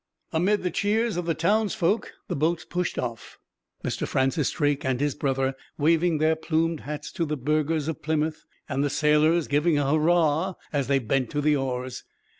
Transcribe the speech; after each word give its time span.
Amid 0.31 0.63
the 0.63 0.71
cheers 0.71 1.15
of 1.15 1.27
the 1.27 1.35
townsfolk 1.35 2.13
the 2.27 2.35
boats 2.35 2.65
pushed 2.65 2.97
off, 2.97 3.37
Mr. 3.83 4.07
Francis 4.07 4.49
Drake 4.49 4.83
and 4.83 4.99
his 4.99 5.13
brother 5.13 5.53
waving 5.77 6.17
their 6.17 6.35
plumed 6.35 6.79
hats 6.79 7.11
to 7.11 7.23
the 7.23 7.37
burghers 7.37 7.87
of 7.87 8.01
Plymouth, 8.01 8.43
and 8.67 8.83
the 8.83 8.89
sailors 8.89 9.47
giving 9.47 9.77
a 9.77 9.87
hurrah, 9.87 10.55
as 10.73 10.87
they 10.87 10.97
bent 10.97 11.29
to 11.29 11.39
the 11.41 11.55
oars. 11.55 12.03